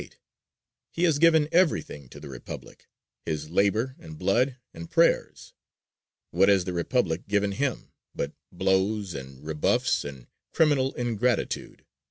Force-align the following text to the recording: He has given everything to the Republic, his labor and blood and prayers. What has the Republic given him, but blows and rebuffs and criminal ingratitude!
He 0.89 1.03
has 1.03 1.19
given 1.19 1.47
everything 1.51 2.09
to 2.09 2.19
the 2.19 2.27
Republic, 2.27 2.87
his 3.23 3.51
labor 3.51 3.95
and 3.99 4.17
blood 4.17 4.57
and 4.73 4.89
prayers. 4.89 5.53
What 6.31 6.49
has 6.49 6.65
the 6.65 6.73
Republic 6.73 7.27
given 7.27 7.51
him, 7.51 7.91
but 8.15 8.33
blows 8.51 9.13
and 9.13 9.45
rebuffs 9.45 10.03
and 10.03 10.25
criminal 10.53 10.95
ingratitude! 10.95 11.85